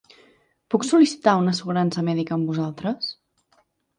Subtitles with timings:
[0.73, 3.13] Puc sol·licitar una assegurança mèdica amb vosaltres?